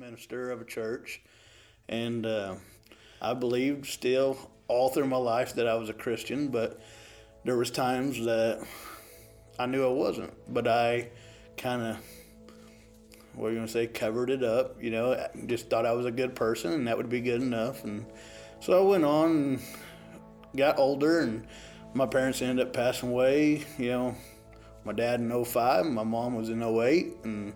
[0.00, 1.20] minister of a church,
[1.90, 2.54] and uh,
[3.20, 6.80] I believed still all through my life that I was a Christian, but
[7.44, 8.66] there was times that
[9.58, 11.10] I knew I wasn't, but I
[11.58, 11.98] kind of
[13.34, 16.10] what are you gonna say covered it up, you know, just thought I was a
[16.10, 18.06] good person and that would be good enough, and
[18.60, 19.60] so I went on and
[20.56, 21.46] got older, and
[21.92, 24.16] my parents ended up passing away, you know.
[24.82, 27.52] My dad in 05, my mom was in 08, and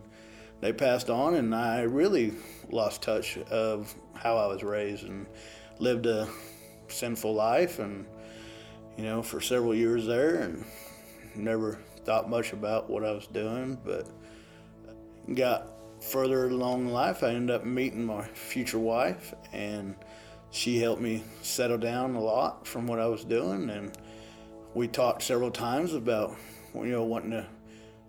[0.64, 2.32] they passed on, and I really
[2.70, 5.26] lost touch of how I was raised and
[5.78, 6.26] lived a
[6.88, 8.06] sinful life, and
[8.96, 10.64] you know, for several years there, and
[11.34, 14.08] never thought much about what I was doing, but
[15.34, 15.66] got
[16.00, 17.22] further along in life.
[17.22, 19.94] I ended up meeting my future wife, and
[20.50, 23.92] she helped me settle down a lot from what I was doing, and
[24.72, 26.34] we talked several times about
[26.74, 27.46] you know wanting to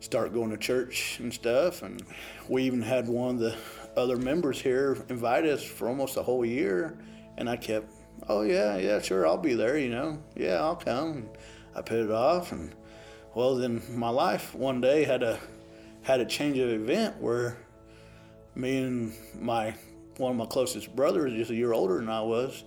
[0.05, 1.81] start going to church and stuff.
[1.81, 2.01] And
[2.47, 3.57] we even had one of the
[3.97, 6.97] other members here invite us for almost a whole year.
[7.37, 7.91] And I kept,
[8.29, 10.21] oh, yeah, yeah, sure, I'll be there, you know.
[10.35, 11.11] Yeah, I'll come.
[11.11, 11.29] And
[11.75, 12.51] I put it off.
[12.51, 12.73] And
[13.33, 15.39] well, then my life one day had a,
[16.03, 17.57] had a change of event where
[18.53, 19.73] me and my,
[20.17, 22.63] one of my closest brothers, just a year older than I was,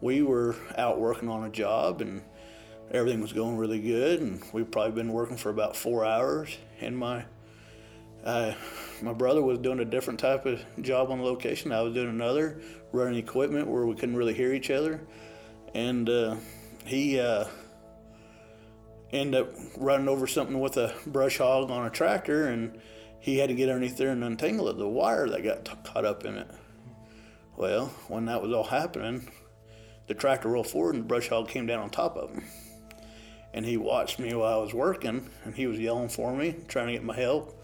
[0.00, 2.22] we were out working on a job and
[2.90, 6.56] everything was going really good, and we've probably been working for about four hours.
[6.82, 7.24] And my
[8.24, 8.54] uh,
[9.00, 11.72] my brother was doing a different type of job on the location.
[11.72, 12.60] I was doing another,
[12.92, 15.00] running equipment where we couldn't really hear each other,
[15.74, 16.36] and uh,
[16.84, 17.46] he uh,
[19.12, 22.80] ended up running over something with a brush hog on a tractor, and
[23.18, 26.04] he had to get underneath there and untangle it, the wire that got t- caught
[26.04, 26.48] up in it.
[27.56, 29.28] Well, when that was all happening,
[30.06, 32.42] the tractor rolled forward and the brush hog came down on top of him
[33.54, 36.86] and he watched me while I was working, and he was yelling for me, trying
[36.88, 37.58] to get my help.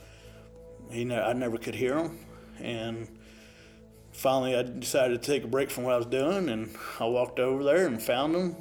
[0.90, 2.18] He, ne- I never could hear him,
[2.60, 3.08] and
[4.12, 7.38] finally I decided to take a break from what I was doing, and I walked
[7.38, 8.56] over there and found him,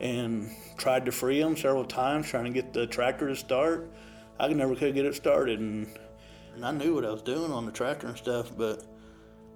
[0.00, 3.90] and tried to free him several times, trying to get the tractor to start.
[4.38, 5.86] I never could get it started, and,
[6.54, 8.84] and I knew what I was doing on the tractor and stuff, but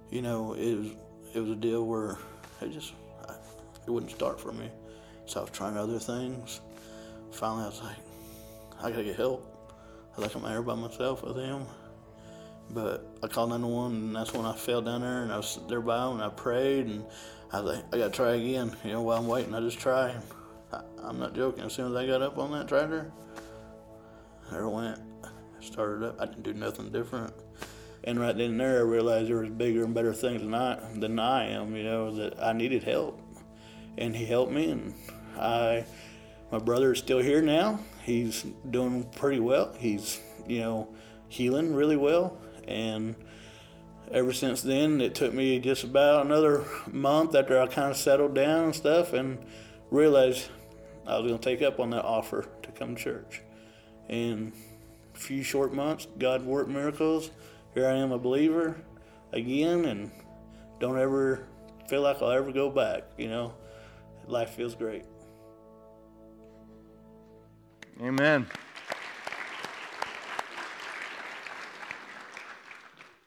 [0.09, 0.87] you know it was
[1.33, 2.17] it was a deal where
[2.61, 2.93] it just
[3.85, 4.69] it wouldn't start for me.
[5.25, 6.61] So I was trying other things
[7.31, 7.97] finally I was like,
[8.81, 9.45] I gotta get help.
[10.15, 11.65] I was like, I'm here by myself with him.
[12.69, 15.81] But I called 911 and that's when I fell down there and I was there
[15.81, 17.05] by him and I prayed and
[17.51, 18.75] I was like, I gotta try again.
[18.83, 20.13] You know, while I'm waiting, I just try.
[20.73, 21.63] I, I'm not joking.
[21.63, 23.11] As soon as I got up on that tractor,
[24.51, 24.99] there it went.
[25.61, 26.19] started up.
[26.19, 27.33] I didn't do nothing different.
[28.03, 30.79] And right then and there, I realized there was bigger and better things than I
[30.95, 31.75] than I am.
[31.75, 33.19] You know that I needed help,
[33.97, 34.93] and he helped me, and
[35.37, 35.85] I
[36.51, 37.79] my brother is still here now.
[38.03, 39.73] He's doing pretty well.
[39.77, 40.89] He's, you know,
[41.27, 42.37] healing really well.
[42.67, 43.15] And
[44.11, 48.33] ever since then, it took me just about another month after I kind of settled
[48.33, 49.39] down and stuff and
[49.91, 50.49] realized
[51.05, 53.41] I was going to take up on that offer to come to church.
[54.07, 54.53] And
[55.13, 57.31] a few short months, God worked miracles.
[57.73, 58.77] Here I am a believer
[59.33, 60.11] again and
[60.79, 61.45] don't ever
[61.89, 63.53] feel like I'll ever go back, you know.
[64.27, 65.03] Life feels great.
[67.99, 68.45] Amen.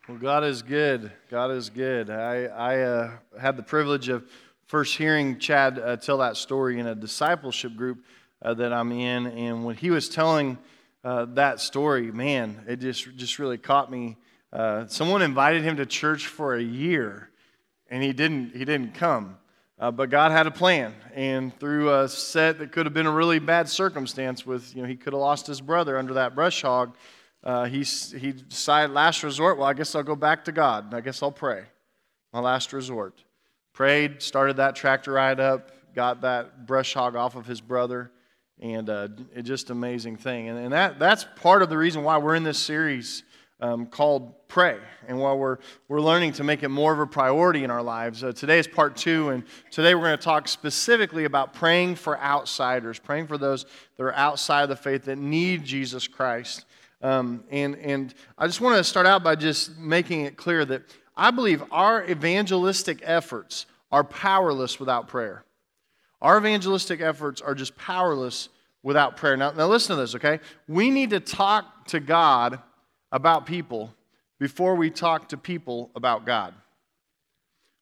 [0.09, 1.11] Well, God is good.
[1.29, 2.09] God is good.
[2.09, 3.11] I, I uh,
[3.41, 4.31] had the privilege of
[4.69, 8.05] first hearing Chad uh, tell that story in a discipleship group
[8.43, 10.57] uh, that I'm in, and when he was telling
[11.03, 14.19] uh, that story, man, it just just really caught me.
[14.53, 17.29] Uh, someone invited him to church for a year,
[17.89, 19.37] and he didn't he didn't come.
[19.81, 23.11] Uh, but God had a plan, and through a set that could have been a
[23.11, 26.61] really bad circumstance, with you know he could have lost his brother under that brush
[26.61, 26.95] hog,
[27.43, 29.57] uh, he he decided last resort.
[29.57, 30.93] Well, I guess I'll go back to God.
[30.93, 31.65] I guess I'll pray.
[32.31, 33.25] My last resort.
[33.73, 38.11] Prayed, started that tractor ride up, got that brush hog off of his brother,
[38.61, 40.51] and uh, it just amazing thing.
[40.51, 43.23] And, and that that's part of the reason why we're in this series
[43.61, 47.63] um, called Pray, and while we're, we're learning to make it more of a priority
[47.63, 51.25] in our lives, uh, today is part two, and today we're going to talk specifically
[51.25, 55.65] about praying for outsiders, praying for those that are outside of the faith that need
[55.65, 56.65] Jesus Christ.
[57.03, 60.83] Um, and, and I just want to start out by just making it clear that
[61.17, 65.45] I believe our evangelistic efforts are powerless without prayer.
[66.21, 68.49] Our evangelistic efforts are just powerless
[68.83, 69.37] without prayer.
[69.37, 70.41] Now, now listen to this, okay?
[70.69, 72.61] We need to talk to God
[73.13, 73.95] about people
[74.39, 76.55] before we talk to people about God.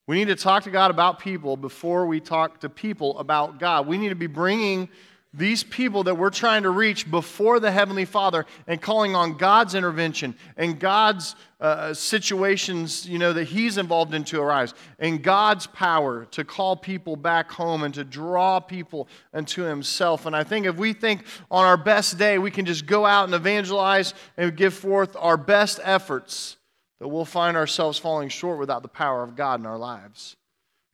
[0.07, 3.87] We need to talk to God about people before we talk to people about God.
[3.87, 4.89] We need to be bringing
[5.35, 9.75] these people that we're trying to reach before the Heavenly Father and calling on God's
[9.75, 15.67] intervention and God's uh, situations, you know, that He's involved in to arise, and God's
[15.67, 20.25] power to call people back home and to draw people unto Himself.
[20.25, 23.25] And I think if we think on our best day, we can just go out
[23.25, 26.57] and evangelize and give forth our best efforts,
[27.01, 30.38] that we'll find ourselves falling short without the power of God in our lives.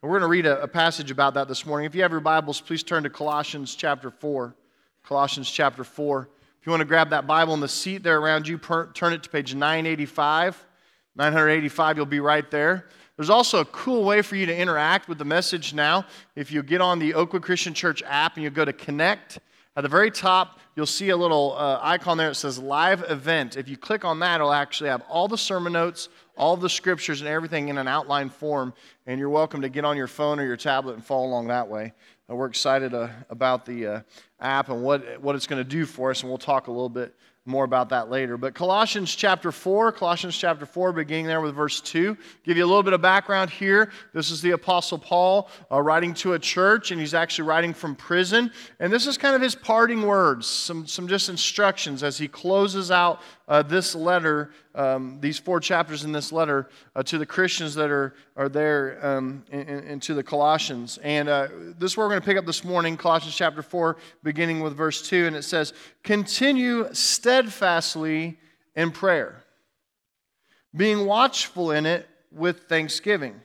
[0.05, 1.87] We're going to read a, a, passage about that this morning.
[1.87, 4.55] If you have your Bibles, please turn to Colossians chapter 4.
[5.03, 6.29] Colossians chapter 4.
[6.61, 9.15] If you want to grab that Bible in the seat there around you, per, turn
[9.15, 10.63] it to page 985.
[11.17, 12.87] 985, you'll be right there.
[13.17, 16.05] There's also a cool way for you to interact with the message now.
[16.37, 19.39] If you get on the Oakwood Christian Church app and you go to Connect,
[19.77, 23.57] at the very top, you'll see a little uh, icon there that says Live Event.
[23.57, 27.21] If you click on that, it'll actually have all the sermon notes, all the scriptures,
[27.21, 28.73] and everything in an outline form.
[29.07, 31.69] And you're welcome to get on your phone or your tablet and follow along that
[31.69, 31.93] way.
[32.31, 34.01] Uh, we're excited uh, about the uh,
[34.41, 36.89] app and what, what it's going to do for us, and we'll talk a little
[36.89, 37.15] bit
[37.47, 38.39] more about that later.
[38.39, 42.67] But Colossians chapter 4, Colossians chapter 4, beginning there with verse 2, give you a
[42.67, 43.93] little bit of background here.
[44.15, 47.97] This is the Apostle Paul uh, writing to a church, and he's actually writing from
[47.97, 48.51] prison.
[48.81, 52.91] And this is kind of his parting words, some, some just instructions as he closes
[52.91, 57.75] out uh, this letter, um, these four chapters in this letter uh, to the Christians
[57.77, 60.99] that are, are there um, and, and to the Colossians.
[61.03, 61.49] And uh,
[61.79, 64.77] this is where we're going to pick up this morning, Colossians chapter 4, beginning with
[64.77, 65.27] verse 2.
[65.27, 65.73] And it says,
[66.03, 68.39] Continue steadfastly
[68.75, 69.45] in prayer,
[70.75, 73.41] being watchful in it with thanksgiving.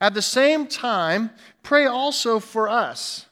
[0.00, 1.30] At the same time,
[1.62, 3.26] pray also for us,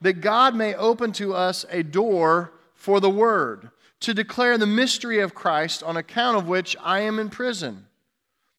[0.00, 5.20] that God may open to us a door for the word to declare the mystery
[5.20, 7.86] of Christ, on account of which I am in prison,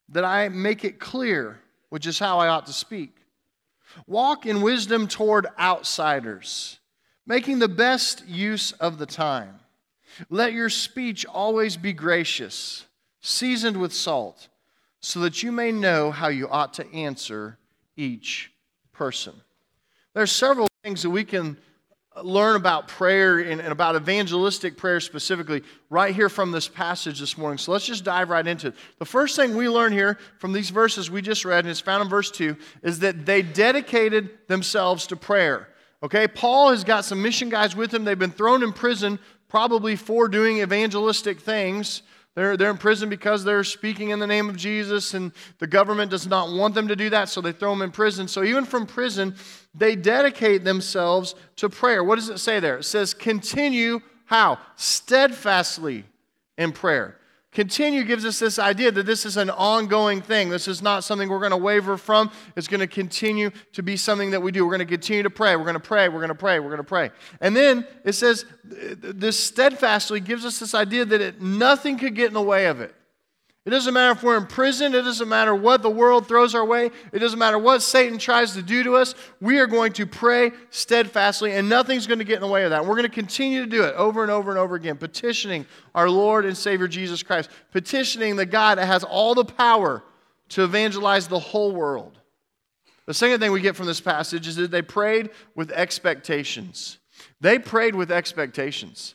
[0.10, 1.60] that I make it clear,
[1.90, 3.18] which is how I ought to speak.
[4.08, 6.80] Walk in wisdom toward outsiders,
[7.26, 9.60] making the best use of the time.
[10.30, 12.86] Let your speech always be gracious,
[13.22, 14.48] seasoned with salt,
[15.00, 17.58] so that you may know how you ought to answer
[17.98, 18.52] each
[18.92, 19.34] person.
[20.14, 21.58] There are several things that we can
[22.22, 27.38] learn about prayer and, and, about evangelistic prayer specifically right here from this passage this
[27.38, 27.58] morning.
[27.58, 28.76] So let's just dive right into it.
[29.00, 32.04] The first thing we learn here from these verses we just read, and it's found
[32.04, 35.70] in verse 2, is that they dedicated themselves to prayer.
[36.04, 38.04] Okay, Paul has got some mission guys with him.
[38.04, 39.18] They've been thrown in prison
[39.48, 42.02] probably for doing evangelistic things.
[42.36, 46.12] They're, they're in prison because they're speaking in the name of Jesus, and the government
[46.12, 48.28] does not want them to do that, so they throw them in prison.
[48.28, 49.36] So, even from prison,
[49.76, 52.04] they dedicate themselves to prayer.
[52.04, 52.78] What does it say there?
[52.78, 54.60] It says, continue how?
[54.78, 56.06] Steadfastly
[56.58, 57.18] in prayer.
[57.52, 60.50] Continue gives us this idea that this is an ongoing thing.
[60.50, 62.32] This is not something we're going to waver from.
[62.56, 64.64] It's going to continue to be something that we do.
[64.66, 65.58] We're going to continue to pray.
[65.58, 66.08] We're going to pray.
[66.08, 66.60] We're going to pray.
[66.60, 67.12] We're going to pray.
[67.42, 72.28] And then it says, this steadfastly gives us this idea that it, nothing could get
[72.28, 72.96] in the way of it.
[73.64, 74.96] It doesn't matter if we're in prison.
[74.96, 76.90] It doesn't matter what the world throws our way.
[77.14, 79.14] It doesn't matter what Satan tries to do to us.
[79.40, 82.72] We are going to pray steadfastly, and nothing's going to get in the way of
[82.72, 82.84] that.
[82.84, 86.10] We're going to continue to do it over and over and over again, petitioning our
[86.10, 90.04] Lord and Savior Jesus Christ, petitioning the God that has all the power
[90.50, 92.18] to evangelize the whole world.
[93.06, 96.98] The second thing we get from this passage is that they prayed with expectations.
[97.42, 99.14] They prayed with expectations.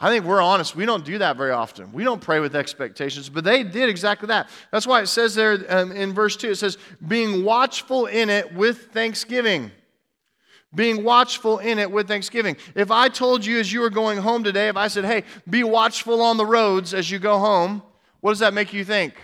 [0.00, 0.76] I think we're honest.
[0.76, 1.92] We don't do that very often.
[1.92, 4.48] We don't pray with expectations, but they did exactly that.
[4.70, 8.54] That's why it says there um, in verse 2 it says, being watchful in it
[8.54, 9.72] with thanksgiving.
[10.72, 12.56] Being watchful in it with thanksgiving.
[12.76, 15.64] If I told you as you were going home today, if I said, hey, be
[15.64, 17.82] watchful on the roads as you go home,
[18.20, 19.14] what does that make you think?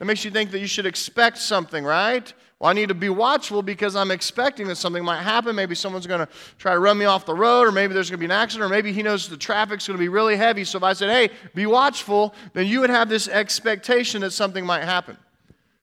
[0.00, 2.32] It makes you think that you should expect something, right?
[2.60, 5.56] Well, I need to be watchful because I'm expecting that something might happen.
[5.56, 8.18] Maybe someone's going to try to run me off the road, or maybe there's going
[8.18, 10.64] to be an accident, or maybe he knows the traffic's going to be really heavy.
[10.64, 14.66] So if I said, hey, be watchful, then you would have this expectation that something
[14.66, 15.16] might happen.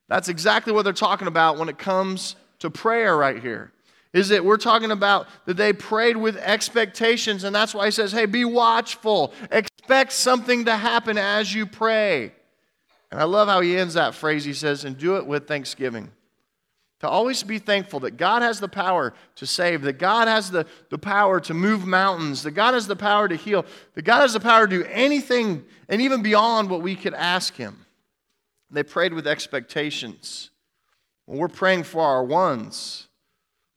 [0.07, 3.71] That's exactly what they're talking about when it comes to prayer right here.
[4.13, 8.11] Is that we're talking about that they prayed with expectations, and that's why he says,
[8.11, 9.33] hey, be watchful.
[9.51, 12.33] Expect something to happen as you pray.
[13.11, 14.45] And I love how he ends that phrase.
[14.45, 16.11] He says, and do it with thanksgiving.
[17.01, 20.65] To always be thankful that God has the power to save, that God has the,
[20.89, 24.33] the power to move mountains, that God has the power to heal, that God has
[24.33, 27.85] the power to do anything and even beyond what we could ask Him.
[28.71, 30.49] They prayed with expectations.
[31.25, 33.07] When we're praying for our ones,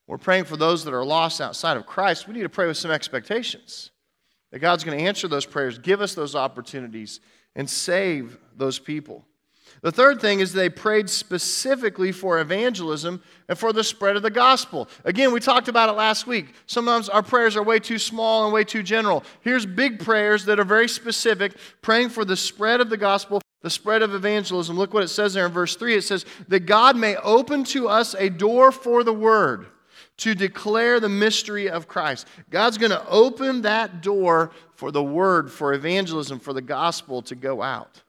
[0.06, 2.76] we're praying for those that are lost outside of Christ, we need to pray with
[2.76, 3.90] some expectations.
[4.50, 7.20] That God's going to answer those prayers, give us those opportunities,
[7.54, 9.26] and save those people.
[9.82, 14.30] The third thing is they prayed specifically for evangelism and for the spread of the
[14.30, 14.88] gospel.
[15.04, 16.54] Again, we talked about it last week.
[16.66, 19.24] Sometimes our prayers are way too small and way too general.
[19.40, 23.70] Here's big prayers that are very specific, praying for the spread of the gospel, the
[23.70, 24.76] spread of evangelism.
[24.76, 25.94] Look what it says there in verse 3.
[25.94, 29.66] It says, That God may open to us a door for the word
[30.18, 32.26] to declare the mystery of Christ.
[32.50, 37.34] God's going to open that door for the word, for evangelism, for the gospel to
[37.34, 38.02] go out.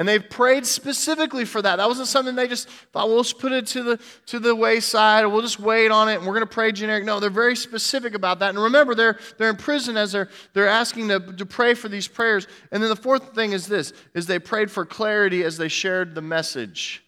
[0.00, 1.76] And they prayed specifically for that.
[1.76, 5.24] That wasn't something they just thought, well, let's put it to the, to the wayside,
[5.24, 7.04] or we'll just wait on it, and we're going to pray generic.
[7.04, 8.48] No, they're very specific about that.
[8.48, 12.08] And remember, they're, they're in prison as they're, they're asking to, to pray for these
[12.08, 12.46] prayers.
[12.72, 16.14] And then the fourth thing is this, is they prayed for clarity as they shared
[16.14, 17.04] the message.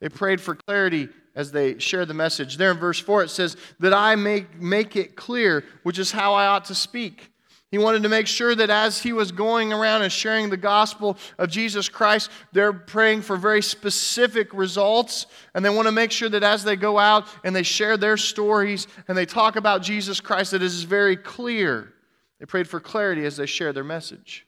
[0.00, 2.56] They prayed for clarity as they shared the message.
[2.56, 6.32] There in verse 4, it says, that I make, make it clear, which is how
[6.32, 7.31] I ought to speak.
[7.72, 11.16] He wanted to make sure that as he was going around and sharing the gospel
[11.38, 15.24] of Jesus Christ, they're praying for very specific results.
[15.54, 18.18] And they want to make sure that as they go out and they share their
[18.18, 21.94] stories and they talk about Jesus Christ, that it is very clear.
[22.38, 24.46] They prayed for clarity as they shared their message.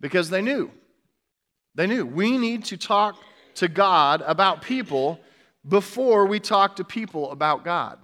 [0.00, 0.70] Because they knew.
[1.74, 2.06] They knew.
[2.06, 3.22] We need to talk
[3.56, 5.20] to God about people
[5.68, 7.98] before we talk to people about God.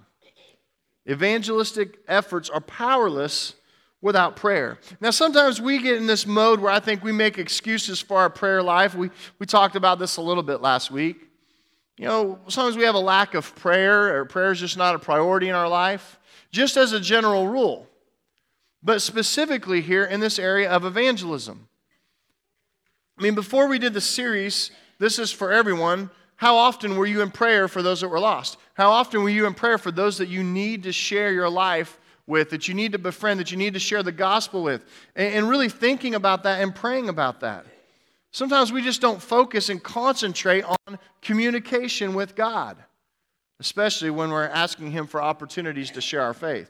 [1.09, 3.55] Evangelistic efforts are powerless
[4.01, 4.77] without prayer.
[5.01, 8.29] Now, sometimes we get in this mode where I think we make excuses for our
[8.29, 8.93] prayer life.
[8.93, 11.17] We, we talked about this a little bit last week.
[11.97, 14.99] You know, sometimes we have a lack of prayer, or prayer is just not a
[14.99, 16.19] priority in our life,
[16.51, 17.87] just as a general rule.
[18.83, 21.67] But specifically here in this area of evangelism.
[23.17, 26.11] I mean, before we did the series, this is for everyone.
[26.35, 28.57] How often were you in prayer for those that were lost?
[28.75, 31.99] How often were you in prayer for those that you need to share your life
[32.27, 35.33] with, that you need to befriend, that you need to share the gospel with, and,
[35.33, 37.65] and really thinking about that and praying about that.
[38.31, 42.77] Sometimes we just don't focus and concentrate on communication with God,
[43.59, 46.69] especially when we're asking Him for opportunities to share our faith.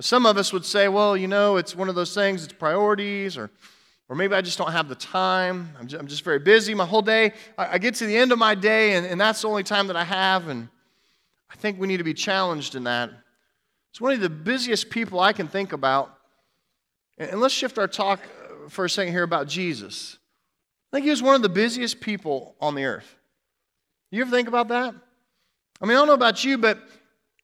[0.00, 3.36] Some of us would say, well, you know, it's one of those things, it's priorities,
[3.36, 3.50] or,
[4.08, 5.74] or maybe I just don't have the time.
[5.78, 6.74] I'm just, I'm just very busy.
[6.74, 9.42] My whole day, I, I, get to the end of my day, and, and that's
[9.42, 10.48] the only time that I have.
[10.48, 10.68] And
[11.50, 13.10] I think we need to be challenged in that.
[13.92, 16.16] It's one of the busiest people I can think about.
[17.18, 20.18] And let's shift our talk uh, for a second here about Jesus.
[20.90, 23.16] I think he was one of the busiest people on the earth.
[24.10, 24.94] You ever think about that?
[25.80, 26.78] I mean, I don't know about you, but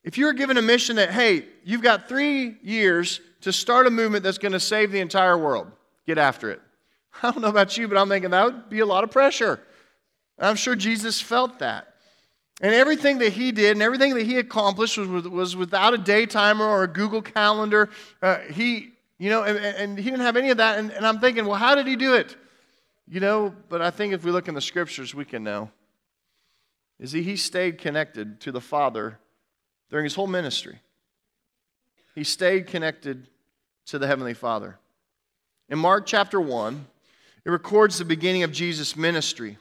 [0.05, 3.91] if you were given a mission that, hey, you've got three years to start a
[3.91, 5.71] movement that's going to save the entire world,
[6.07, 6.63] get after it.
[7.23, 9.61] I don't know about you, but I'm thinking that would be a lot of pressure.
[10.39, 11.88] I'm sure Jesus felt that.
[12.61, 16.27] And everything that he did and everything that he accomplished was, was without a day
[16.27, 17.89] timer or a Google Calendar.
[18.21, 20.79] Uh, he, you know, and, and, he didn't have any of that.
[20.79, 22.37] And, and I'm thinking, well, how did he do it?
[23.07, 25.71] You know, but I think if we look in the scriptures, we can know.
[26.99, 29.19] Is he, he stayed connected to the Father
[29.89, 30.81] during his whole ministry.
[32.15, 33.29] He stayed connected
[33.87, 34.79] to the Heavenly Father.
[35.69, 36.87] In Mark chapter 1,
[37.45, 39.59] it records the beginning of Jesus' ministry.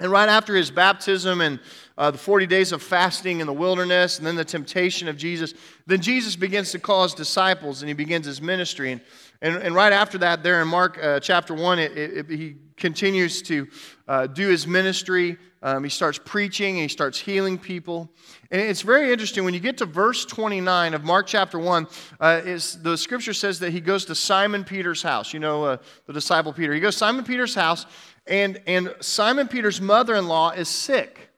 [0.00, 1.60] And right after his baptism and
[1.98, 5.52] uh, the 40 days of fasting in the wilderness and then the temptation of Jesus,
[5.86, 8.92] then Jesus begins to call his disciples and he begins his ministry.
[8.92, 9.00] And,
[9.42, 12.56] and, and right after that, there in Mark uh, chapter 1, it, it, it, he
[12.76, 13.68] continues to
[14.06, 15.38] uh, do his ministry.
[15.62, 18.10] Um, he starts preaching and he starts healing people.
[18.50, 21.86] And it's very interesting when you get to verse 29 of Mark chapter 1,
[22.20, 25.32] uh, is, the scripture says that he goes to Simon Peter's house.
[25.32, 26.72] You know, uh, the disciple Peter.
[26.72, 27.86] He goes to Simon Peter's house
[28.26, 31.29] and, and Simon Peter's mother in law is sick.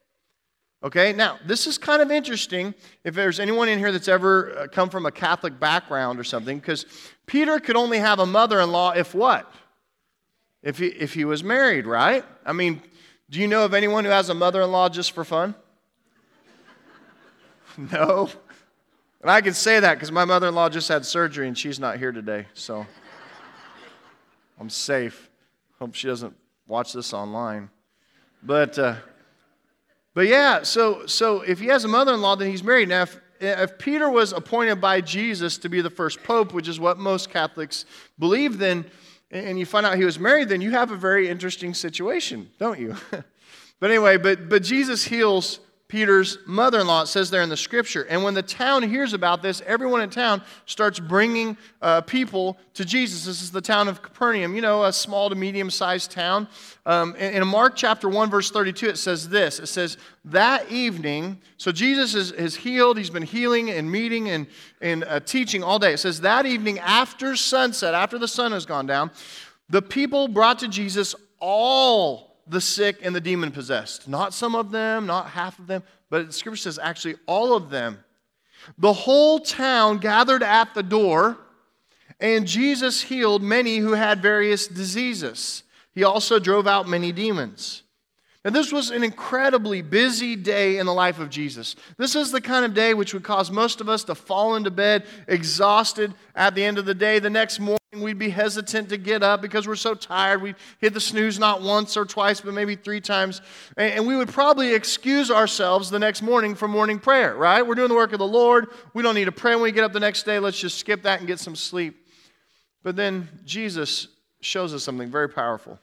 [0.84, 2.74] Okay, now this is kind of interesting
[3.04, 6.58] if there's anyone in here that's ever uh, come from a Catholic background or something,
[6.58, 6.86] because
[7.26, 9.52] Peter could only have a mother in law if what?
[10.62, 12.24] If he, if he was married, right?
[12.44, 12.82] I mean,
[13.30, 15.54] do you know of anyone who has a mother in law just for fun?
[17.92, 18.28] no.
[19.20, 21.78] And I can say that because my mother in law just had surgery and she's
[21.78, 22.84] not here today, so
[24.58, 25.30] I'm safe.
[25.78, 26.36] Hope she doesn't
[26.66, 27.70] watch this online.
[28.42, 28.96] But, uh,
[30.14, 32.88] but yeah, so, so if he has a mother in law, then he's married.
[32.88, 36.78] Now, if, if Peter was appointed by Jesus to be the first pope, which is
[36.78, 37.86] what most Catholics
[38.18, 38.84] believe, then,
[39.30, 42.78] and you find out he was married, then you have a very interesting situation, don't
[42.78, 42.96] you?
[43.80, 45.60] but anyway, but, but Jesus heals
[45.92, 48.04] Peter's mother in law, it says there in the scripture.
[48.08, 52.86] And when the town hears about this, everyone in town starts bringing uh, people to
[52.86, 53.26] Jesus.
[53.26, 56.48] This is the town of Capernaum, you know, a small to medium sized town.
[56.86, 61.38] Um, in, in Mark chapter 1, verse 32, it says this it says, That evening,
[61.58, 64.46] so Jesus is, is healed, he's been healing and meeting and,
[64.80, 65.92] and uh, teaching all day.
[65.92, 69.10] It says, That evening after sunset, after the sun has gone down,
[69.68, 74.08] the people brought to Jesus all the sick and the demon possessed.
[74.08, 77.98] Not some of them, not half of them, but scripture says actually all of them.
[78.78, 81.38] The whole town gathered at the door,
[82.20, 85.64] and Jesus healed many who had various diseases.
[85.94, 87.81] He also drove out many demons.
[88.44, 91.76] And this was an incredibly busy day in the life of Jesus.
[91.96, 94.70] This is the kind of day which would cause most of us to fall into
[94.70, 97.20] bed exhausted at the end of the day.
[97.20, 100.42] The next morning, we'd be hesitant to get up because we're so tired.
[100.42, 103.42] We'd hit the snooze not once or twice, but maybe three times.
[103.76, 107.64] And we would probably excuse ourselves the next morning from morning prayer, right?
[107.64, 108.66] We're doing the work of the Lord.
[108.92, 110.40] We don't need to pray when we get up the next day.
[110.40, 112.08] Let's just skip that and get some sleep.
[112.82, 114.08] But then Jesus
[114.40, 115.78] shows us something very powerful.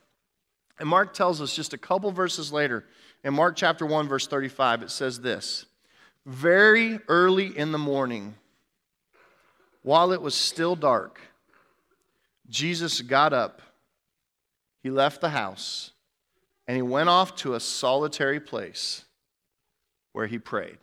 [0.80, 2.86] And Mark tells us just a couple verses later,
[3.24, 5.66] in Mark chapter 1, verse 35, it says this
[6.26, 8.36] Very early in the morning,
[9.84, 11.20] while it was still dark,
[12.48, 13.62] Jesus got up,
[14.82, 15.92] he left the house,
[16.66, 19.04] and he went off to a solitary place
[20.14, 20.78] where he prayed.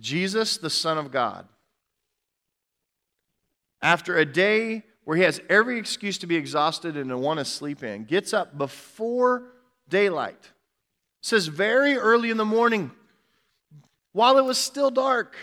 [0.00, 1.46] Jesus, the Son of God,
[3.80, 7.44] after a day where he has every excuse to be exhausted and to want to
[7.46, 9.42] sleep in, gets up before
[9.88, 10.50] daylight.
[11.22, 12.90] Says very early in the morning,
[14.12, 15.34] while it was still dark.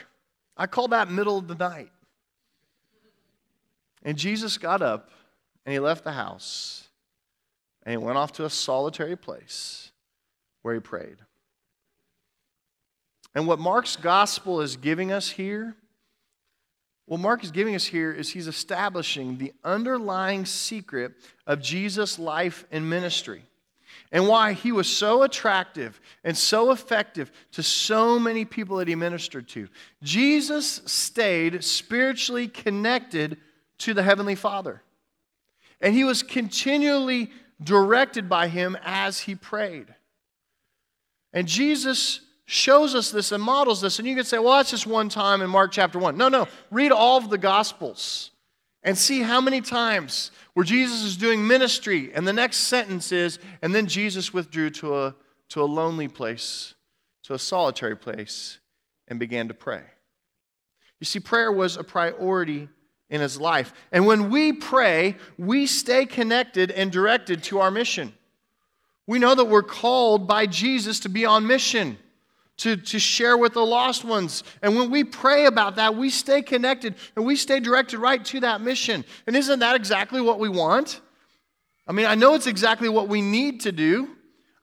[0.55, 1.89] I call that middle of the night.
[4.03, 5.10] And Jesus got up
[5.65, 6.88] and he left the house
[7.81, 9.91] and he went off to a solitary place
[10.62, 11.17] where he prayed.
[13.34, 15.75] And what Mark's gospel is giving us here
[17.05, 21.13] what Mark is giving us here is he's establishing the underlying secret
[21.45, 23.43] of Jesus' life and ministry
[24.12, 28.95] and why he was so attractive and so effective to so many people that he
[28.95, 29.67] ministered to.
[30.03, 33.38] Jesus stayed spiritually connected
[33.79, 34.81] to the Heavenly Father,
[35.81, 37.31] and he was continually
[37.62, 39.93] directed by him as he prayed.
[41.33, 43.99] And Jesus shows us this and models this.
[43.99, 46.15] And you could say, well, that's just one time in Mark chapter 1.
[46.15, 46.47] No, no.
[46.71, 48.31] Read all of the Gospels
[48.83, 52.11] and see how many times where Jesus is doing ministry.
[52.13, 55.15] And the next sentence is, and then Jesus withdrew to a,
[55.49, 56.75] to a lonely place,
[57.23, 58.59] to a solitary place,
[59.07, 59.81] and began to pray.
[61.00, 62.70] You see, prayer was a priority
[63.09, 63.74] in his life.
[63.91, 68.13] And when we pray, we stay connected and directed to our mission.
[69.07, 71.98] We know that we're called by Jesus to be on mission
[72.57, 74.44] to, to share with the lost ones.
[74.61, 78.39] And when we pray about that, we stay connected and we stay directed right to
[78.41, 79.03] that mission.
[79.27, 81.01] And isn't that exactly what we want?
[81.87, 84.09] I mean, I know it's exactly what we need to do.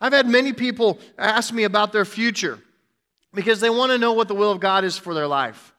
[0.01, 2.59] I've had many people ask me about their future
[3.35, 5.73] because they want to know what the will of God is for their life.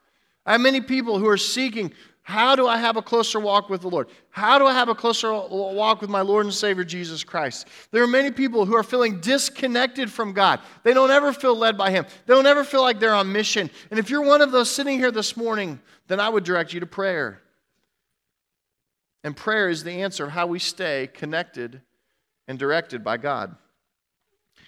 [0.45, 3.81] I have many people who are seeking how do I have a closer walk with
[3.81, 4.07] the Lord?
[4.29, 7.67] How do I have a closer walk with my Lord and Savior Jesus Christ?
[7.91, 10.61] There are many people who are feeling disconnected from God.
[10.83, 13.69] They don't ever feel led by Him, they don't ever feel like they're on mission.
[13.91, 16.79] And if you're one of those sitting here this morning, then I would direct you
[16.79, 17.41] to prayer.
[19.25, 21.81] And prayer is the answer of how we stay connected
[22.47, 23.55] and directed by God.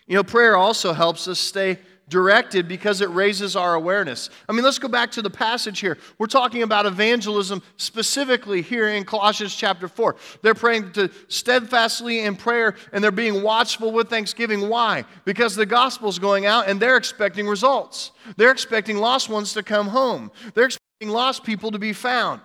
[0.08, 4.30] You know, prayer also helps us stay directed because it raises our awareness.
[4.48, 5.98] I mean, let's go back to the passage here.
[6.18, 10.16] We're talking about evangelism specifically here in Colossians chapter 4.
[10.42, 14.70] They're praying to steadfastly in prayer and they're being watchful with thanksgiving.
[14.70, 15.04] Why?
[15.26, 18.12] Because the gospel's going out and they're expecting results.
[18.38, 20.32] They're expecting lost ones to come home.
[20.54, 22.42] They're expecting lost people to be found.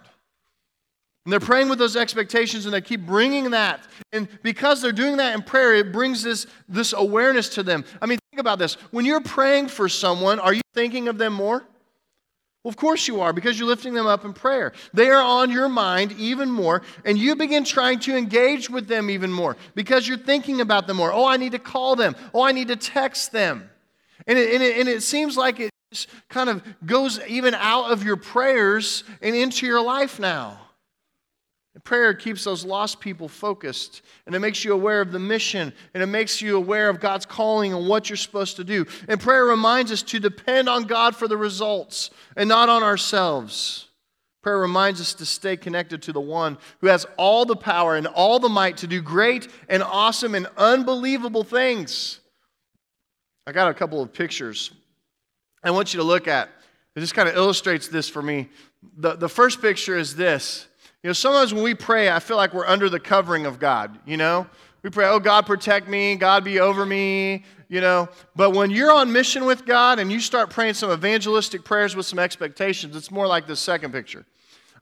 [1.25, 3.87] And they're praying with those expectations and they keep bringing that.
[4.13, 7.85] And because they're doing that in prayer, it brings this, this awareness to them.
[8.01, 8.75] I mean, think about this.
[8.91, 11.63] When you're praying for someone, are you thinking of them more?
[12.63, 14.73] Well, of course you are, because you're lifting them up in prayer.
[14.93, 19.09] They are on your mind even more, and you begin trying to engage with them
[19.09, 21.11] even more because you're thinking about them more.
[21.11, 22.15] Oh, I need to call them.
[22.35, 23.71] Oh, I need to text them.
[24.27, 27.93] And it, and it, and it seems like it just kind of goes even out
[27.93, 30.59] of your prayers and into your life now.
[31.85, 36.03] Prayer keeps those lost people focused, and it makes you aware of the mission, and
[36.03, 38.87] it makes you aware of God's calling and what you're supposed to do.
[39.09, 43.87] And prayer reminds us to depend on God for the results and not on ourselves.
[44.43, 48.07] Prayer reminds us to stay connected to the one who has all the power and
[48.07, 52.21] all the might to do great and awesome and unbelievable things.
[53.47, 54.73] I got a couple of pictures
[55.63, 56.49] I want you to look at.
[56.97, 58.49] It just kind of illustrates this for me.
[58.97, 60.67] The, the first picture is this
[61.03, 63.99] you know, sometimes when we pray, I feel like we're under the covering of God,
[64.05, 64.47] you know?
[64.83, 68.09] We pray, oh, God, protect me, God be over me, you know?
[68.37, 72.05] But when you're on mission with God and you start praying some evangelistic prayers with
[72.07, 74.27] some expectations, it's more like the second picture.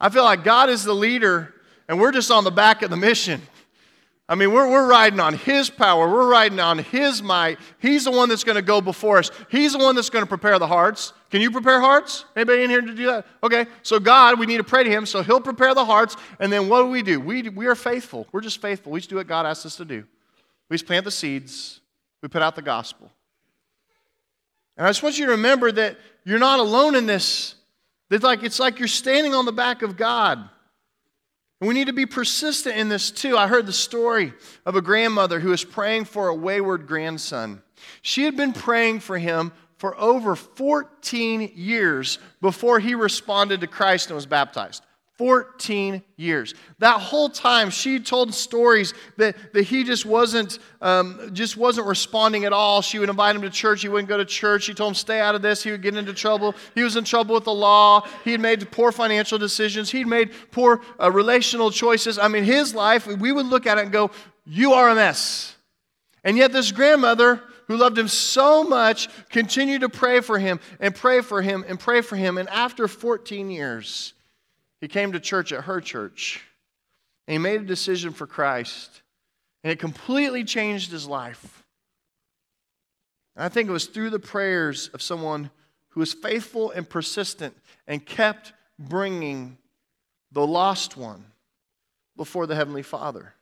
[0.01, 1.55] I feel like God is the leader
[1.89, 3.41] and we're just on the back of the mission.
[4.31, 6.07] I mean, we're, we're riding on His power.
[6.07, 7.59] We're riding on His might.
[7.79, 9.31] He's the one that's going to go before us.
[9.51, 11.15] He's the one that's going to prepare the hearts.
[11.31, 12.27] Can you prepare hearts?
[12.37, 13.27] Anybody in here to do that?
[13.43, 16.15] Okay, so God, we need to pray to Him, so He'll prepare the hearts.
[16.41, 17.21] And then what do we do?
[17.21, 18.27] We, we are faithful.
[18.31, 18.93] We're just faithful.
[18.93, 20.05] We just do what God asks us to do.
[20.69, 21.81] We just plant the seeds,
[22.23, 23.11] we put out the gospel.
[24.77, 27.55] And I just want you to remember that you're not alone in this.
[28.11, 30.49] It's like, it's like you're standing on the back of God.
[31.61, 33.37] And we need to be persistent in this too.
[33.37, 34.33] I heard the story
[34.65, 37.63] of a grandmother who was praying for a wayward grandson.
[38.03, 44.09] She had been praying for him for over 14 years before he responded to Christ
[44.09, 44.83] and was baptized.
[45.19, 46.55] 14 years.
[46.79, 52.45] That whole time, she told stories that, that he just wasn't, um, just wasn't responding
[52.45, 52.83] at all.
[52.83, 53.83] She would invite him to church.
[53.83, 54.63] He wouldn't go to church.
[54.63, 55.65] She told him, stay out of this.
[55.65, 56.55] He would get into trouble.
[56.77, 58.07] He was in trouble with the law.
[58.23, 59.91] He had made poor financial decisions.
[59.91, 62.17] He'd made poor uh, relational choices.
[62.17, 64.13] I mean, his life, we would look at it and go,
[64.47, 65.57] you are a mess.
[66.23, 70.95] And yet, this grandmother who loved him so much continued to pray for him and
[70.95, 72.39] pray for him and pray for him.
[72.39, 74.15] And after 14 years,
[74.81, 76.43] he came to church at her church
[77.27, 79.03] and he made a decision for Christ.
[79.65, 81.65] And it completely changed his life.
[83.35, 85.51] And I think it was through the prayers of someone
[85.91, 89.59] who was faithful and persistent and kept bringing
[90.33, 91.25] the lost one
[92.17, 93.35] before the Heavenly Father.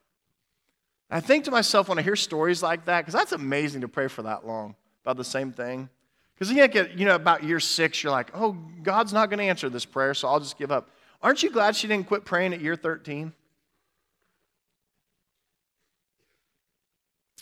[1.11, 4.09] I think to myself when I hear stories like that, because that's amazing to pray
[4.09, 5.89] for that long about the same thing.
[6.35, 9.45] Because you get, you know, about year six, you're like, oh, God's not going to
[9.45, 10.91] answer this prayer, so I'll just give up.
[11.27, 13.33] Aren't you glad she didn't quit praying at year 13?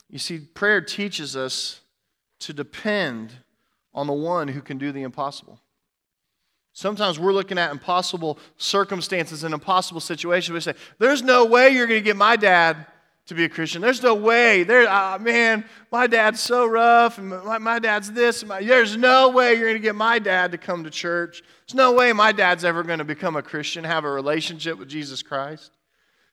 [0.08, 1.82] You see, prayer teaches us
[2.38, 3.34] to depend
[3.92, 5.60] on the one who can do the impossible.
[6.72, 10.54] Sometimes we're looking at impossible circumstances and impossible situations.
[10.54, 12.86] We say, There's no way you're going to get my dad
[13.26, 13.80] to be a Christian.
[13.80, 14.64] There's no way.
[14.64, 18.44] There, oh, man, my dad's so rough, and my, my dad's this.
[18.44, 21.42] My, there's no way you're going to get my dad to come to church.
[21.66, 24.88] There's no way my dad's ever going to become a Christian, have a relationship with
[24.88, 25.70] Jesus Christ.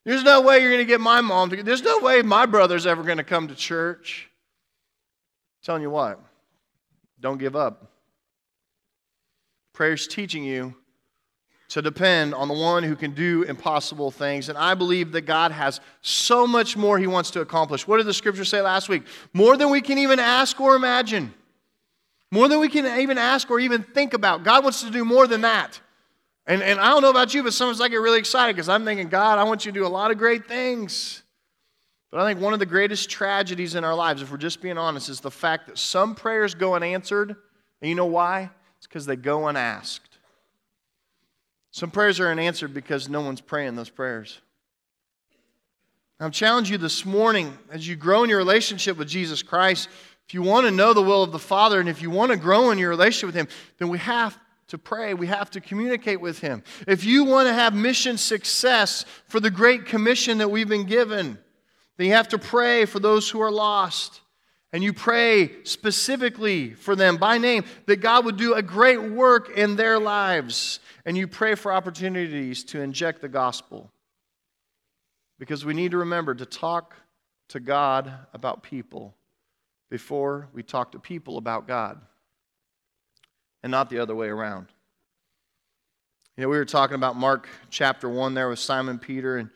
[0.04, 1.62] There's no way you're going to get my mom to.
[1.62, 4.28] There's no way my brother's ever going to come to church.
[5.62, 6.20] I'm telling you what,
[7.20, 7.90] don't give up.
[9.72, 10.74] Prayer's teaching you
[11.72, 14.50] to depend on the one who can do impossible things.
[14.50, 17.88] And I believe that God has so much more He wants to accomplish.
[17.88, 19.04] What did the scripture say last week?
[19.32, 21.32] More than we can even ask or imagine.
[22.30, 24.44] More than we can even ask or even think about.
[24.44, 25.80] God wants to do more than that.
[26.46, 28.84] And, and I don't know about you, but sometimes I get really excited because I'm
[28.84, 31.22] thinking, God, I want you to do a lot of great things.
[32.10, 34.76] But I think one of the greatest tragedies in our lives, if we're just being
[34.76, 37.30] honest, is the fact that some prayers go unanswered.
[37.80, 38.50] And you know why?
[38.76, 40.11] It's because they go unasked.
[41.72, 44.40] Some prayers are unanswered because no one's praying those prayers.
[46.20, 49.88] I'm challenging you this morning as you grow in your relationship with Jesus Christ.
[50.28, 52.36] If you want to know the will of the Father and if you want to
[52.36, 55.14] grow in your relationship with Him, then we have to pray.
[55.14, 56.62] We have to communicate with Him.
[56.86, 61.38] If you want to have mission success for the great commission that we've been given,
[61.96, 64.20] then you have to pray for those who are lost.
[64.72, 69.50] And you pray specifically for them by name that God would do a great work
[69.50, 73.90] in their lives and you pray for opportunities to inject the gospel.
[75.38, 76.94] Because we need to remember to talk
[77.48, 79.14] to God about people
[79.90, 82.00] before we talk to people about God,
[83.62, 84.68] and not the other way around.
[86.36, 89.50] You know, we were talking about Mark chapter 1 there with Simon Peter and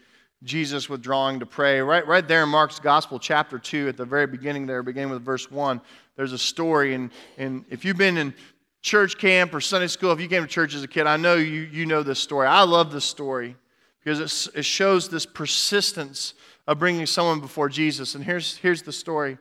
[0.46, 1.80] Jesus withdrawing to pray.
[1.80, 5.24] Right, right there in Mark's Gospel, chapter 2, at the very beginning there, beginning with
[5.24, 5.80] verse 1,
[6.16, 6.94] there's a story.
[6.94, 8.32] And, and if you've been in
[8.80, 11.34] church camp or Sunday school, if you came to church as a kid, I know
[11.34, 12.46] you, you know this story.
[12.46, 13.56] I love this story
[14.02, 16.34] because it, it shows this persistence
[16.66, 18.14] of bringing someone before Jesus.
[18.14, 19.38] And here's, here's the story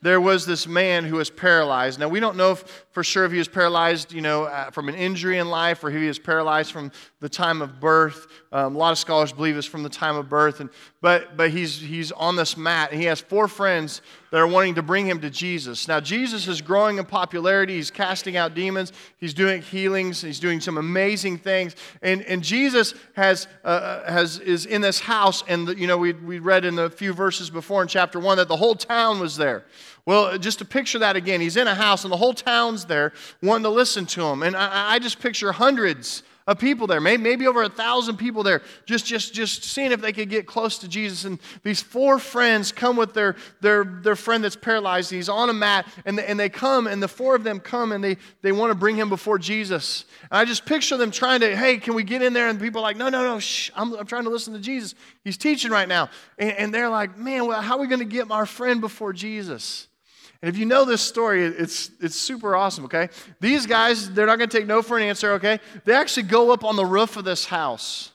[0.00, 1.98] there was this man who was paralyzed.
[1.98, 4.88] Now, we don't know if, for sure if he was paralyzed, you know, uh, from
[4.88, 8.28] an injury in life or if he was paralyzed from the time of birth.
[8.52, 10.60] Um, a lot of scholars believe it's from the time of birth.
[10.60, 14.46] And, but but he's, he's on this mat, and he has four friends that are
[14.46, 15.88] wanting to bring him to Jesus.
[15.88, 17.74] Now, Jesus is growing in popularity.
[17.74, 21.74] He's casting out demons, he's doing healings, he's doing some amazing things.
[22.02, 25.98] And, and Jesus has, uh, uh has, is in this house, and, the, you know,
[25.98, 29.20] we, we read in the few verses before in chapter 1 that the whole town
[29.20, 29.64] was there.
[30.08, 33.12] Well, just to picture that again, he's in a house and the whole town's there
[33.42, 34.42] wanting to listen to him.
[34.42, 38.42] And I, I just picture hundreds of people there, maybe, maybe over a thousand people
[38.42, 41.26] there, just, just, just seeing if they could get close to Jesus.
[41.26, 45.10] And these four friends come with their, their, their friend that's paralyzed.
[45.10, 47.92] He's on a mat, and, the, and they come, and the four of them come,
[47.92, 50.06] and they, they want to bring him before Jesus.
[50.22, 52.48] And I just picture them trying to, hey, can we get in there?
[52.48, 54.94] And people are like, no, no, no, shh, I'm, I'm trying to listen to Jesus.
[55.22, 56.08] He's teaching right now.
[56.38, 59.12] And, and they're like, man, well, how are we going to get our friend before
[59.12, 59.87] Jesus?
[60.40, 63.08] And if you know this story, it's, it's super awesome, okay?
[63.40, 65.58] These guys, they're not going to take no for an answer, okay?
[65.84, 68.12] They actually go up on the roof of this house.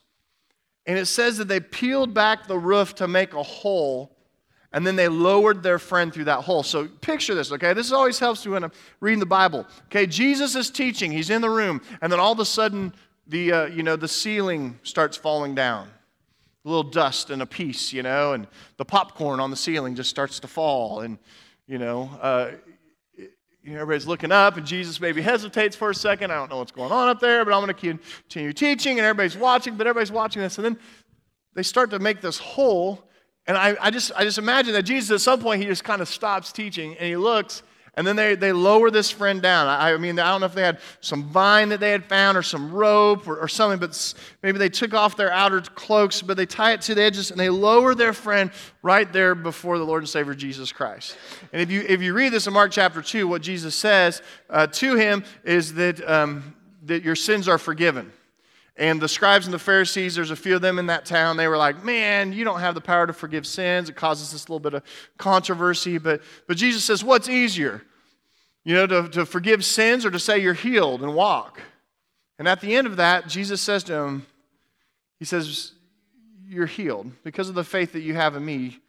[0.86, 4.16] And it says that they peeled back the roof to make a hole,
[4.72, 6.64] and then they lowered their friend through that hole.
[6.64, 7.74] So picture this, okay?
[7.74, 9.68] This always helps you when I'm reading the Bible.
[9.86, 12.94] Okay, Jesus is teaching, he's in the room, and then all of a sudden,
[13.28, 15.90] the, uh, you know, the ceiling starts falling down.
[16.66, 20.10] A little dust and a piece, you know, and the popcorn on the ceiling just
[20.10, 21.02] starts to fall.
[21.02, 21.18] And
[21.68, 22.52] you know, uh,
[23.66, 26.32] everybody's looking up, and Jesus maybe hesitates for a second.
[26.32, 27.98] I don't know what's going on up there, but I'm going to
[28.28, 30.58] continue teaching, and everybody's watching, but everybody's watching this.
[30.58, 30.78] And then
[31.56, 33.04] they start to make this hole,
[33.48, 36.02] and I, I, just, I just imagine that Jesus, at some point, he just kind
[36.02, 37.64] of stops teaching, and he looks,
[37.96, 39.68] and then they, they lower this friend down.
[39.68, 42.38] I, I, mean, I don't know if they had some vine that they had found
[42.38, 46.36] or some rope or, or something, but maybe they took off their outer cloaks, but
[46.36, 48.50] they tie it to the edges and they lower their friend
[48.82, 51.16] right there before the Lord and Savior Jesus Christ.
[51.52, 54.66] And if you, if you read this in Mark chapter 2, what Jesus says uh,
[54.68, 58.12] to him is that, um, that your sins are forgiven.
[58.76, 61.38] And the scribes and the Pharisees, there's a few of them in that town.
[61.38, 63.90] They were like, Man, you don't have the power to forgive sins.
[63.90, 64.84] It causes this little bit of
[65.18, 66.00] controversy.
[66.00, 67.84] But, but Jesus says, What's easier?
[68.64, 71.62] You know, to, to forgive sins or to say you're healed and walk?
[72.40, 74.26] And at the end of that, Jesus says to him,
[75.20, 75.74] He says,
[76.48, 77.12] You're healed.
[77.24, 78.80] Because of the faith that you have in me,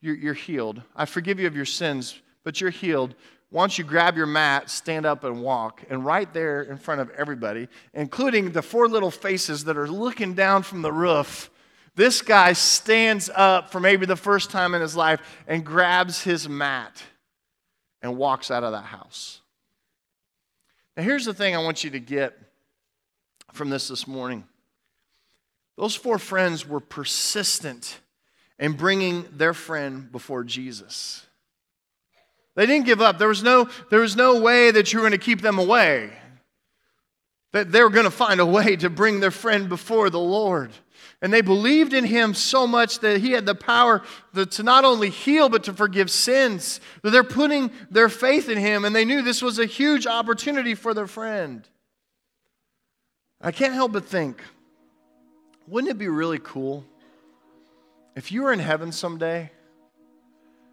[0.00, 0.82] you're, you're healed.
[0.96, 3.14] I forgive you of your sins, but you're healed.
[3.50, 5.82] Once you grab your mat, stand up and walk.
[5.88, 10.34] And right there in front of everybody, including the four little faces that are looking
[10.34, 11.50] down from the roof,
[11.94, 16.48] this guy stands up for maybe the first time in his life and grabs his
[16.48, 17.02] mat
[18.02, 19.40] and walks out of that house.
[20.96, 22.38] Now, here's the thing I want you to get
[23.52, 24.44] from this this morning.
[25.76, 27.98] Those four friends were persistent
[28.58, 31.24] in bringing their friend before Jesus.
[32.58, 33.18] They didn't give up.
[33.18, 36.10] There was no, there was no way that you were going to keep them away.
[37.52, 40.72] That they were going to find a way to bring their friend before the Lord.
[41.22, 44.02] And they believed in him so much that he had the power
[44.34, 46.80] to not only heal, but to forgive sins.
[47.02, 50.74] That they're putting their faith in him, and they knew this was a huge opportunity
[50.74, 51.62] for their friend.
[53.40, 54.42] I can't help but think
[55.68, 56.84] wouldn't it be really cool
[58.16, 59.52] if you were in heaven someday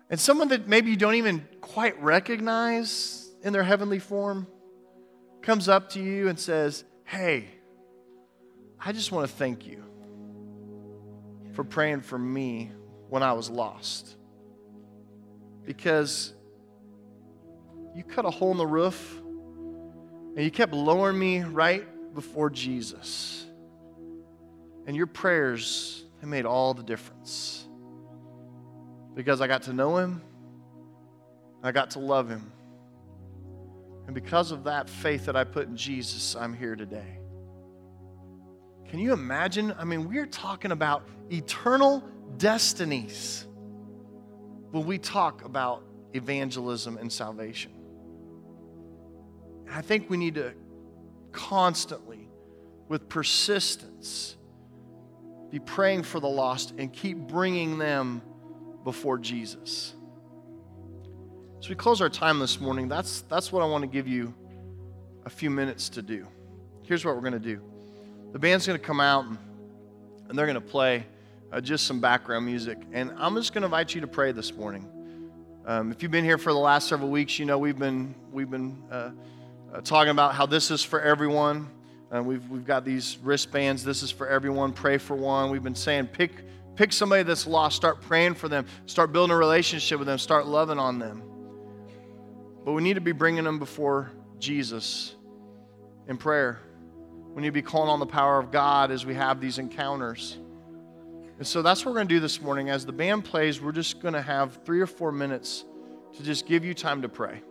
[0.10, 4.48] and someone that maybe you don't even quite recognize in their heavenly form
[5.42, 7.48] comes up to you and says, Hey,
[8.80, 9.84] I just want to thank you
[11.54, 12.72] for praying for me
[13.10, 14.16] when I was lost.
[15.64, 16.34] Because
[17.96, 19.20] you cut a hole in the roof
[20.36, 23.46] and you kept lowering me right before Jesus.
[24.86, 27.65] And your prayers have made all the difference.
[29.16, 30.22] Because I got to know him,
[31.64, 32.52] I got to love him.
[34.06, 37.20] And because of that faith that I put in Jesus, I'm here today.
[38.90, 39.74] Can you imagine?
[39.80, 42.04] I mean, we're talking about eternal
[42.38, 43.48] destinies
[44.72, 47.72] when we talk about evangelism and salvation.
[49.72, 50.54] I think we need to
[51.32, 52.30] constantly,
[52.88, 54.38] with persistence,
[55.50, 58.22] be praying for the lost and keep bringing them
[58.86, 59.94] before Jesus.
[61.60, 64.34] As we close our time this morning, that's, that's what I want to give you
[65.26, 66.26] a few minutes to do.
[66.84, 67.60] Here's what we're going to do
[68.32, 69.38] the band's going to come out and,
[70.30, 71.06] and they're going to play
[71.52, 72.78] uh, just some background music.
[72.94, 74.88] And I'm just going to invite you to pray this morning.
[75.66, 78.52] Um, if you've been here for the last several weeks, you know we've been, we've
[78.52, 79.12] been uh,
[79.74, 81.68] uh, talking about how this is for everyone.
[82.14, 83.84] Uh, we've, we've got these wristbands.
[83.84, 84.74] This is for everyone.
[84.74, 85.50] Pray for one.
[85.50, 86.32] We've been saying pick,
[86.76, 87.76] pick somebody that's lost.
[87.76, 88.66] Start praying for them.
[88.86, 90.18] Start building a relationship with them.
[90.18, 91.24] Start loving on them.
[92.64, 95.16] But we need to be bringing them before Jesus
[96.08, 96.60] in prayer.
[97.34, 100.38] We need to be calling on the power of God as we have these encounters.
[101.38, 102.70] And so that's what we're going to do this morning.
[102.70, 105.66] As the band plays, we're just going to have three or four minutes
[106.16, 107.42] to just give you time to pray.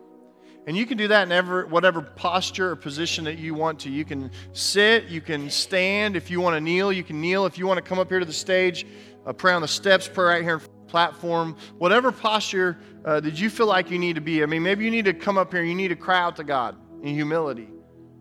[0.67, 3.91] And you can do that in ever, whatever posture or position that you want to.
[3.91, 6.15] You can sit, you can stand.
[6.15, 7.45] If you want to kneel, you can kneel.
[7.45, 8.87] If you want to come up here to the stage,
[9.33, 11.55] pray on the steps, pray right here in platform.
[11.77, 14.43] Whatever posture uh, that you feel like you need to be.
[14.43, 16.35] I mean, maybe you need to come up here and you need to cry out
[16.37, 17.69] to God in humility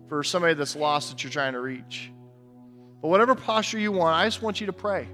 [0.08, 2.10] for somebody that's lost that you're trying to reach.
[3.00, 5.08] But whatever posture you want, I just want you to pray.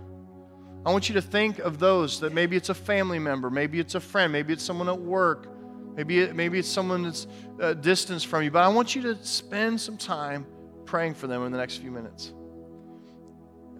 [0.86, 3.94] I want you to think of those that maybe it's a family member, maybe it's
[3.94, 5.48] a friend, maybe it's someone at work,
[5.94, 7.26] maybe, it, maybe it's someone that's
[7.60, 8.50] uh, distance from you.
[8.50, 10.46] But I want you to spend some time
[10.86, 12.32] praying for them in the next few minutes.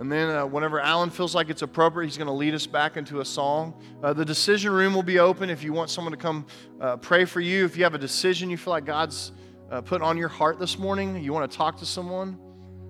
[0.01, 2.97] And then, uh, whenever Alan feels like it's appropriate, he's going to lead us back
[2.97, 3.75] into a song.
[4.03, 6.47] Uh, the decision room will be open if you want someone to come
[6.81, 7.67] uh, pray for you.
[7.67, 9.33] If you have a decision you feel like God's
[9.71, 12.39] uh, put on your heart this morning, you want to talk to someone,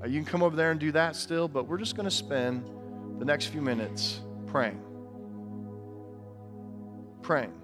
[0.01, 1.49] uh, you can come over there and do that still.
[1.49, 2.71] But we're just going to spend
[3.19, 4.81] the next few minutes praying.
[7.23, 7.55] Praying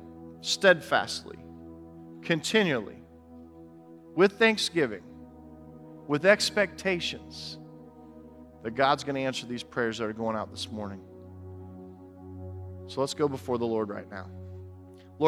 [0.40, 1.38] steadfastly,
[2.20, 2.98] continually,
[4.16, 5.04] with thanksgiving,
[6.08, 7.58] with expectations
[8.66, 11.00] that God's going to answer these prayers that are going out this morning.
[12.88, 14.28] So let's go before the Lord right now.